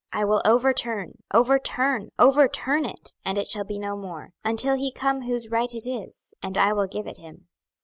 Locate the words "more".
3.95-4.31